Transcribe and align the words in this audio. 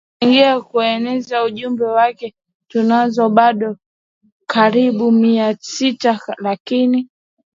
zimechangia 0.21 0.61
kueneza 0.61 1.43
ujumbe 1.43 1.85
wake 1.85 2.33
Tunazo 2.67 3.29
bado 3.29 3.77
karibu 4.47 5.11
Mia 5.11 5.57
sita 5.59 6.19
lakini 6.37 7.09